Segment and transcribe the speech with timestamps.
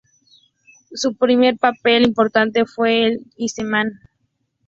[0.93, 3.99] Su primer papel importante fue en "Iceman.